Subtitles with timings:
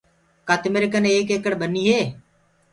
[0.47, 2.01] ڪآ تمرآ ڪني ايڪ ايڪڙ ٻني هي؟